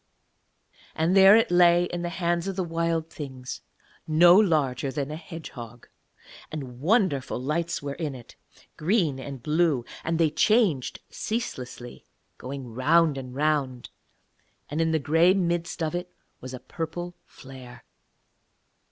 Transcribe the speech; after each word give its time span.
And 0.95 1.15
there 1.15 1.35
it 1.35 1.51
lay 1.51 1.83
in 1.83 2.01
the 2.01 2.09
hands 2.09 2.47
of 2.47 2.55
the 2.55 2.63
Wild 2.63 3.11
Things 3.11 3.61
no 4.07 4.35
larger 4.35 4.91
than 4.91 5.11
a 5.11 5.15
hedgehog; 5.15 5.87
and 6.51 6.79
wonderful 6.79 7.39
lights 7.39 7.83
were 7.83 7.93
in 7.93 8.15
it, 8.15 8.35
green 8.77 9.19
and 9.19 9.43
blue; 9.43 9.85
and 10.03 10.17
they 10.17 10.31
changed 10.31 11.01
ceaselessly, 11.11 12.07
going 12.39 12.73
round 12.73 13.15
and 13.15 13.35
round, 13.35 13.91
and 14.69 14.81
in 14.81 14.89
the 14.91 14.97
grey 14.97 15.35
midst 15.35 15.83
of 15.83 15.93
it 15.93 16.11
was 16.39 16.55
a 16.55 16.59
purple 16.59 17.13
flare. 17.23 17.83